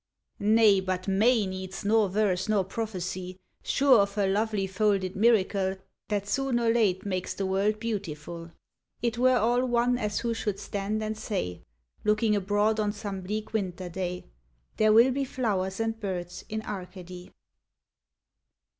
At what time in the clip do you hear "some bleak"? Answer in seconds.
12.93-13.53